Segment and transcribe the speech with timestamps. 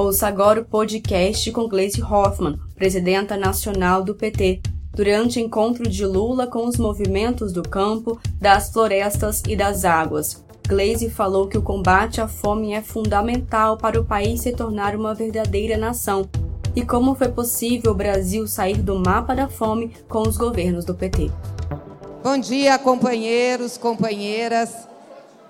[0.00, 4.62] Ouça agora o podcast com Gleisi Hoffmann, presidenta nacional do PT,
[4.94, 10.42] durante encontro de Lula com os movimentos do campo, das florestas e das águas.
[10.66, 15.14] Gleisi falou que o combate à fome é fundamental para o país se tornar uma
[15.14, 16.26] verdadeira nação
[16.74, 20.94] e como foi possível o Brasil sair do mapa da fome com os governos do
[20.94, 21.30] PT.
[22.24, 24.72] Bom dia, companheiros, companheiras.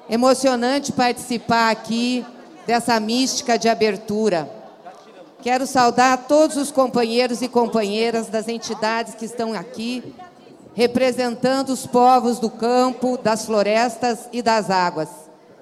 [0.09, 2.27] Emocionante participar aqui
[2.67, 4.49] dessa mística de abertura.
[5.43, 10.15] Quero saudar todos os companheiros e companheiras das entidades que estão aqui,
[10.75, 15.09] representando os povos do campo, das florestas e das águas.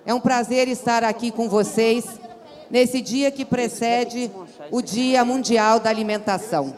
[0.05, 2.05] É um prazer estar aqui com vocês
[2.71, 4.31] nesse dia que precede
[4.71, 6.75] o Dia Mundial da Alimentação.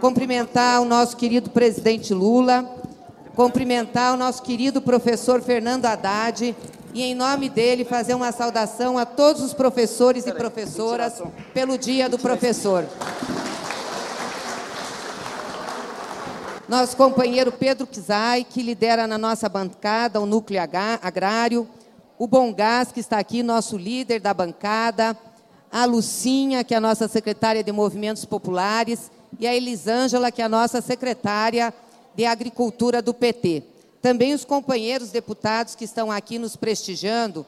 [0.00, 2.70] Cumprimentar o nosso querido presidente Lula,
[3.34, 6.54] cumprimentar o nosso querido professor Fernando Haddad
[6.94, 12.08] e, em nome dele, fazer uma saudação a todos os professores e professoras pelo Dia
[12.08, 12.84] do Professor.
[16.68, 20.60] Nosso companheiro Pedro Kizai, que lidera na nossa bancada o núcleo
[21.00, 21.66] agrário,
[22.18, 25.16] o Bom Gás, que está aqui, nosso líder da bancada,
[25.70, 30.44] a Lucinha, que é a nossa secretária de Movimentos Populares, e a Elisângela, que é
[30.44, 31.72] a nossa secretária
[32.14, 33.62] de Agricultura do PT.
[34.00, 37.44] Também os companheiros deputados que estão aqui nos prestigiando,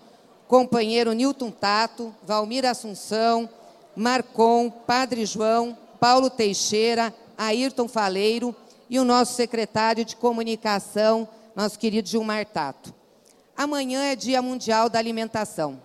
[0.48, 3.48] companheiro Newton Tato, Valmir Assunção,
[3.94, 8.54] Marcon, Padre João, Paulo Teixeira, Ayrton Faleiro
[8.88, 12.92] e o nosso secretário de comunicação, nosso querido Gilmar Tato.
[13.56, 15.80] Amanhã é Dia Mundial da Alimentação.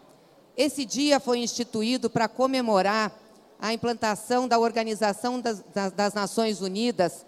[0.58, 3.12] Esse dia foi instituído para comemorar
[3.60, 7.26] a implantação da Organização das, das, das Nações Unidas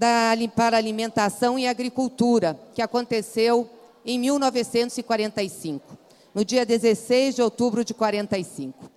[0.00, 3.68] da, para Alimentação e Agricultura, que aconteceu
[4.02, 5.98] em 1945,
[6.34, 8.90] no dia 16 de outubro de 45.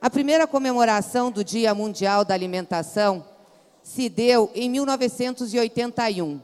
[0.00, 3.24] A primeira comemoração do Dia Mundial da Alimentação
[3.84, 6.40] se deu em 1981.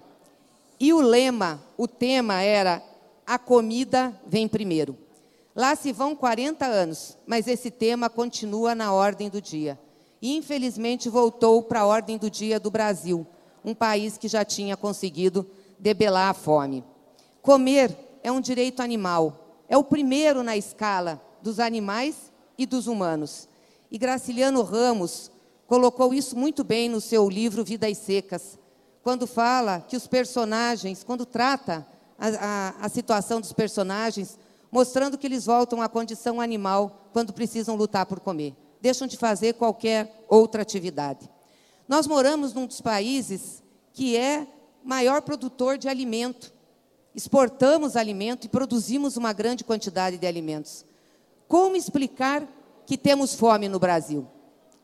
[0.79, 2.81] E o lema, o tema era
[3.27, 4.97] A comida vem primeiro.
[5.57, 9.77] Lá se vão 40 anos, mas esse tema continua na ordem do dia.
[10.23, 13.27] E, infelizmente, voltou para a ordem do dia do Brasil,
[13.65, 15.49] um país que já tinha conseguido
[15.79, 16.85] debelar a fome.
[17.41, 23.49] Comer é um direito animal, é o primeiro na escala dos animais e dos humanos.
[23.91, 25.31] E Graciliano Ramos
[25.67, 28.59] colocou isso muito bem no seu livro Vidas Secas,
[29.03, 31.87] quando fala que os personagens, quando trata
[32.19, 34.39] a, a, a situação dos personagens,
[34.71, 38.55] mostrando que eles voltam à condição animal quando precisam lutar por comer.
[38.81, 41.31] Deixam de fazer qualquer outra atividade.
[41.89, 43.63] Nós moramos num dos países
[43.93, 44.47] que é
[44.83, 46.53] maior produtor de alimento.
[47.15, 50.85] Exportamos alimento e produzimos uma grande quantidade de alimentos.
[51.47, 52.47] Como explicar
[52.87, 54.27] que temos fome no Brasil?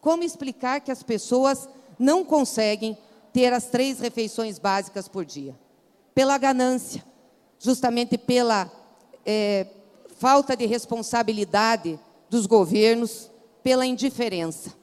[0.00, 1.68] Como explicar que as pessoas
[1.98, 2.96] não conseguem
[3.32, 5.58] ter as três refeições básicas por dia?
[6.14, 7.04] Pela ganância,
[7.58, 8.70] justamente pela
[9.26, 9.66] é,
[10.16, 13.30] falta de responsabilidade dos governos,
[13.62, 14.79] pela indiferença.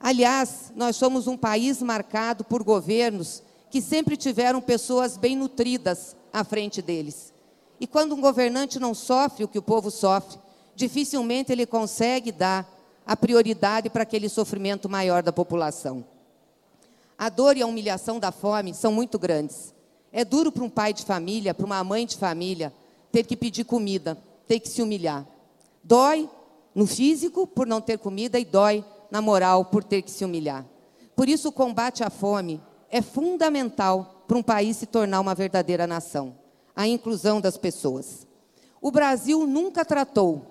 [0.00, 6.42] Aliás, nós somos um país marcado por governos que sempre tiveram pessoas bem nutridas à
[6.42, 7.32] frente deles.
[7.78, 10.38] E quando um governante não sofre o que o povo sofre,
[10.74, 12.68] dificilmente ele consegue dar
[13.06, 16.04] a prioridade para aquele sofrimento maior da população.
[17.18, 19.74] A dor e a humilhação da fome são muito grandes.
[20.10, 22.72] É duro para um pai de família, para uma mãe de família,
[23.12, 24.16] ter que pedir comida
[24.50, 25.24] ter que se humilhar.
[25.80, 26.28] Dói
[26.74, 30.64] no físico por não ter comida e dói na moral por ter que se humilhar.
[31.16, 32.60] Por isso, o combate à fome
[32.90, 36.40] é fundamental para um país se tornar uma verdadeira nação
[36.80, 38.26] a inclusão das pessoas.
[38.80, 40.46] O Brasil nunca tratou,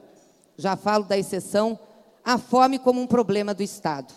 [0.56, 1.80] já falo da exceção,
[2.24, 4.14] a fome como um problema do Estado.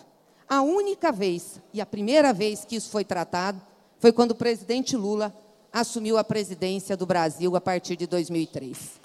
[0.47, 3.59] A única vez, e a primeira vez que isso foi tratado,
[3.97, 5.33] foi quando o presidente Lula
[5.71, 9.01] assumiu a presidência do Brasil a partir de 2003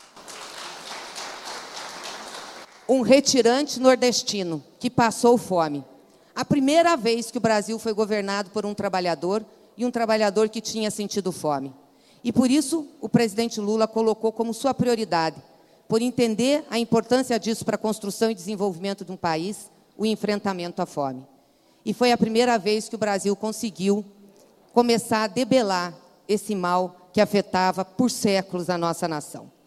[2.88, 5.84] um retirante nordestino que passou fome.
[6.34, 9.44] A primeira vez que o Brasil foi governado por um trabalhador
[9.76, 11.74] e um trabalhador que tinha sentido fome.
[12.24, 15.36] E por isso o presidente Lula colocou como sua prioridade,
[15.86, 20.80] por entender a importância disso para a construção e desenvolvimento de um país, o enfrentamento
[20.80, 21.26] à fome.
[21.84, 24.04] E foi a primeira vez que o Brasil conseguiu
[24.72, 25.94] começar a debelar
[26.26, 29.57] esse mal que afetava por séculos a nossa nação.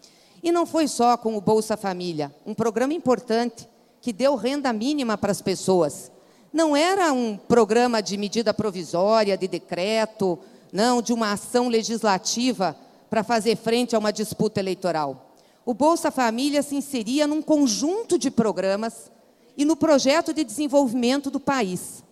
[0.44, 3.68] E não foi só com o Bolsa Família, um programa importante
[4.02, 6.12] que deu renda mínima para as pessoas.
[6.52, 10.40] Não era um programa de medida provisória, de decreto,
[10.74, 12.76] não, de uma ação legislativa
[13.10, 15.36] para fazer frente a uma disputa eleitoral.
[15.64, 19.12] O Bolsa Família se inseria num conjunto de programas
[19.56, 22.04] e no projeto de desenvolvimento do país.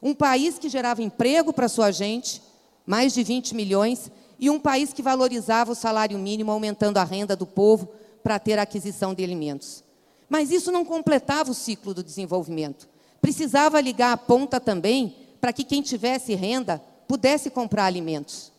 [0.00, 2.40] Um país que gerava emprego para sua gente,
[2.86, 7.34] mais de 20 milhões, e um país que valorizava o salário mínimo, aumentando a renda
[7.34, 7.88] do povo
[8.22, 9.82] para ter a aquisição de alimentos.
[10.28, 12.88] Mas isso não completava o ciclo do desenvolvimento.
[13.20, 18.52] Precisava ligar a ponta também para que quem tivesse renda pudesse comprar alimentos,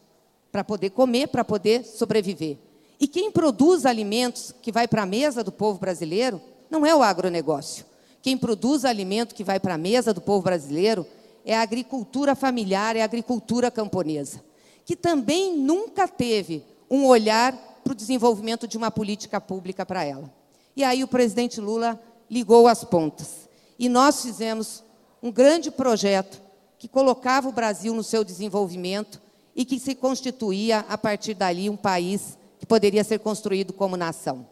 [0.51, 2.57] para poder comer, para poder sobreviver.
[2.99, 7.03] E quem produz alimentos que vai para a mesa do povo brasileiro não é o
[7.03, 7.85] agronegócio.
[8.21, 11.05] Quem produz alimento que vai para a mesa do povo brasileiro
[11.45, 14.43] é a agricultura familiar, é a agricultura camponesa,
[14.87, 17.51] que também nunca teve um olhar
[17.83, 20.33] para o desenvolvimento de uma política pública para ela.
[20.77, 22.01] E aí o presidente Lula
[22.31, 23.49] ligou as pontas.
[23.77, 24.81] E nós fizemos
[25.21, 26.41] um grande projeto
[26.79, 29.21] que colocava o Brasil no seu desenvolvimento
[29.53, 34.47] e que se constituía, a partir dali, um país que poderia ser construído como nação.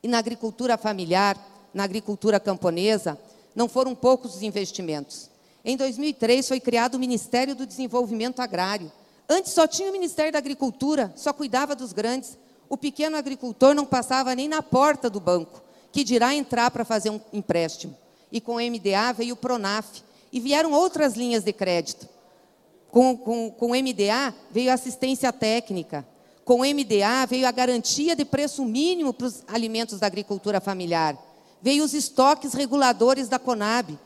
[0.00, 1.36] E na agricultura familiar,
[1.74, 3.18] na agricultura camponesa,
[3.52, 5.28] não foram poucos os investimentos.
[5.64, 8.92] Em 2003 foi criado o Ministério do Desenvolvimento Agrário.
[9.32, 12.36] Antes só tinha o Ministério da Agricultura, só cuidava dos grandes.
[12.68, 15.62] O pequeno agricultor não passava nem na porta do banco,
[15.92, 17.96] que dirá entrar para fazer um empréstimo.
[18.32, 20.02] E com o MDA veio o Pronaf.
[20.32, 22.08] E vieram outras linhas de crédito.
[22.90, 26.04] Com, com, com o MDA veio assistência técnica.
[26.44, 31.16] Com o MDA veio a garantia de preço mínimo para os alimentos da agricultura familiar.
[31.62, 33.96] Veio os estoques reguladores da Conab.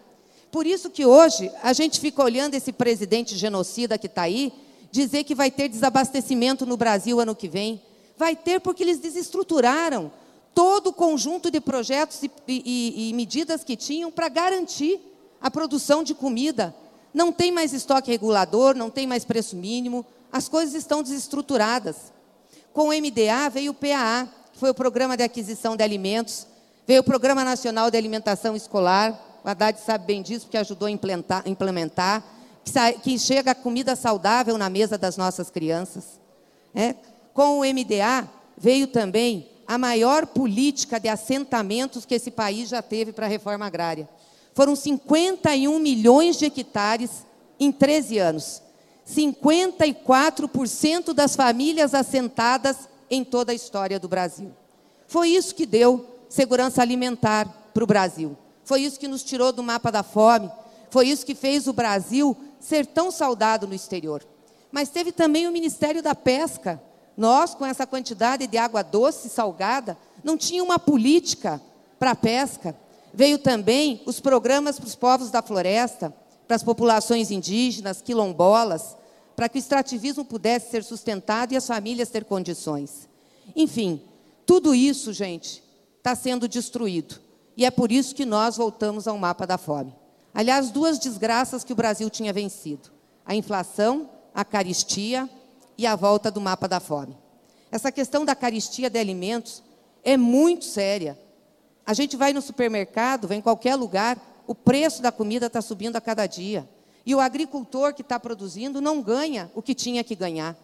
[0.50, 4.53] Por isso que hoje a gente fica olhando esse presidente genocida que está aí,
[4.94, 7.82] dizer que vai ter desabastecimento no Brasil ano que vem.
[8.17, 10.12] Vai ter porque eles desestruturaram
[10.55, 15.00] todo o conjunto de projetos e, e, e medidas que tinham para garantir
[15.41, 16.73] a produção de comida.
[17.12, 22.12] Não tem mais estoque regulador, não tem mais preço mínimo, as coisas estão desestruturadas.
[22.73, 26.46] Com o MDA veio o PAA, que foi o Programa de Aquisição de Alimentos,
[26.87, 30.91] veio o Programa Nacional de Alimentação Escolar, o Haddad sabe bem disso, porque ajudou a
[30.91, 32.23] implementar, implementar
[33.02, 36.20] que chega comida saudável na mesa das nossas crianças.
[36.75, 36.94] É.
[37.32, 43.12] Com o MDA veio também a maior política de assentamentos que esse país já teve
[43.12, 44.08] para a reforma agrária.
[44.55, 47.25] Foram 51 milhões de hectares
[47.58, 48.62] em 13 anos.
[49.08, 54.52] 54% das famílias assentadas em toda a história do Brasil.
[55.06, 58.37] Foi isso que deu segurança alimentar para o Brasil.
[58.64, 60.50] Foi isso que nos tirou do mapa da fome.
[60.90, 64.26] Foi isso que fez o Brasil ser tão saudado no exterior.
[64.72, 66.82] Mas teve também o Ministério da Pesca.
[67.16, 71.61] Nós, com essa quantidade de água doce e salgada, não tinha uma política
[71.99, 72.75] para a pesca.
[73.12, 76.12] Veio também os programas para os povos da floresta,
[76.49, 78.96] para as populações indígenas, quilombolas,
[79.37, 83.08] para que o extrativismo pudesse ser sustentado e as famílias ter condições.
[83.55, 84.02] Enfim,
[84.46, 85.62] tudo isso, gente,
[85.99, 87.20] está sendo destruído.
[87.56, 89.94] E é por isso que nós voltamos ao mapa da fome.
[90.34, 92.90] Aliás, duas desgraças que o Brasil tinha vencido:
[93.25, 95.31] a inflação, a caristia
[95.78, 97.16] e a volta do mapa da fome.
[97.70, 99.62] Essa questão da caristia de alimentos
[100.02, 101.16] é muito séria.
[101.86, 105.96] A gente vai no supermercado, vai em qualquer lugar, o preço da comida está subindo
[105.96, 106.69] a cada dia.
[107.06, 110.56] E o agricultor que está produzindo não ganha o que tinha que ganhar.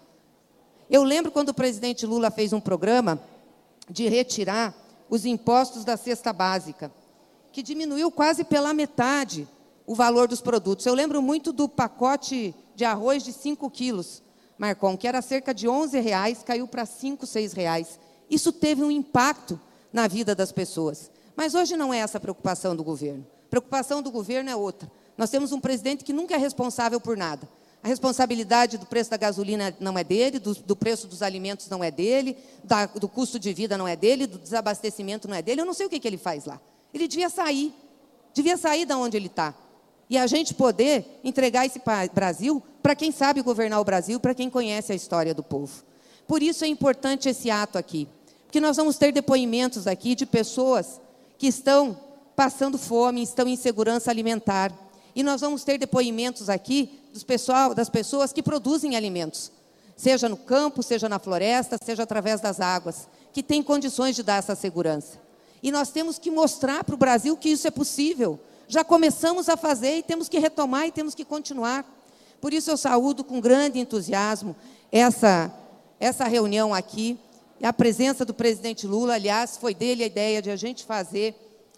[0.88, 3.20] Eu lembro quando o presidente Lula fez um programa
[3.88, 4.74] de retirar
[5.08, 6.90] os impostos da cesta básica,
[7.52, 9.46] que diminuiu quase pela metade
[9.90, 10.86] o valor dos produtos.
[10.86, 14.22] Eu lembro muito do pacote de arroz de 5 quilos,
[14.56, 17.98] Marcon, que era cerca de 11 reais, caiu para 5, 6 reais.
[18.30, 19.60] Isso teve um impacto
[19.92, 21.10] na vida das pessoas.
[21.34, 23.26] Mas hoje não é essa a preocupação do governo.
[23.46, 24.88] A preocupação do governo é outra.
[25.18, 27.48] Nós temos um presidente que nunca é responsável por nada.
[27.82, 31.82] A responsabilidade do preço da gasolina não é dele, do, do preço dos alimentos não
[31.82, 35.62] é dele, da, do custo de vida não é dele, do desabastecimento não é dele.
[35.62, 36.60] Eu não sei o que, que ele faz lá.
[36.94, 37.74] Ele devia sair,
[38.32, 39.52] devia sair da onde ele está.
[40.10, 41.80] E a gente poder entregar esse
[42.12, 45.84] Brasil para quem sabe governar o Brasil, para quem conhece a história do povo.
[46.26, 48.08] Por isso é importante esse ato aqui.
[48.44, 51.00] Porque nós vamos ter depoimentos aqui de pessoas
[51.38, 51.96] que estão
[52.34, 54.72] passando fome, estão em segurança alimentar.
[55.14, 59.52] E nós vamos ter depoimentos aqui dos pessoal, das pessoas que produzem alimentos,
[59.96, 64.36] seja no campo, seja na floresta, seja através das águas, que têm condições de dar
[64.36, 65.18] essa segurança.
[65.62, 68.40] E nós temos que mostrar para o Brasil que isso é possível.
[68.70, 71.84] Já começamos a fazer e temos que retomar e temos que continuar.
[72.40, 74.54] Por isso eu saúdo com grande entusiasmo
[74.92, 75.52] essa,
[75.98, 77.18] essa reunião aqui.
[77.60, 81.34] A presença do presidente Lula, aliás, foi dele a ideia de a gente fazer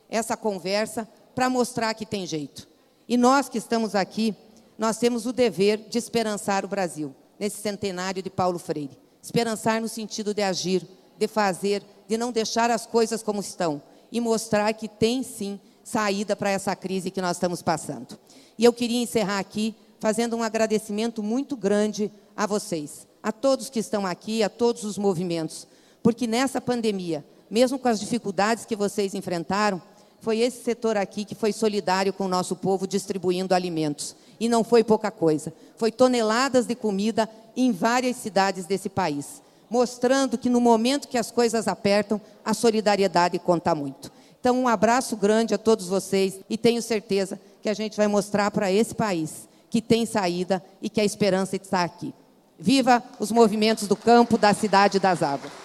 [0.06, 2.68] essa conversa para mostrar que tem jeito.
[3.08, 4.36] E nós que estamos aqui,
[4.76, 8.98] nós temos o dever de esperançar o Brasil, nesse centenário de Paulo Freire.
[9.22, 13.80] Esperançar no sentido de agir, de fazer, de não deixar as coisas como estão
[14.12, 18.18] e mostrar que tem sim saída para essa crise que nós estamos passando.
[18.58, 23.78] E eu queria encerrar aqui fazendo um agradecimento muito grande a vocês, a todos que
[23.78, 25.66] estão aqui, a todos os movimentos,
[26.02, 29.80] porque nessa pandemia, mesmo com as dificuldades que vocês enfrentaram,
[30.22, 34.14] foi esse setor aqui que foi solidário com o nosso povo distribuindo alimentos.
[34.38, 35.52] E não foi pouca coisa.
[35.76, 41.32] Foi toneladas de comida em várias cidades desse país, mostrando que no momento que as
[41.32, 44.11] coisas apertam, a solidariedade conta muito.
[44.42, 48.50] Então, um abraço grande a todos vocês e tenho certeza que a gente vai mostrar
[48.50, 52.12] para esse país que tem saída e que a esperança está aqui.
[52.58, 55.61] Viva os movimentos do campo, da cidade e das águas.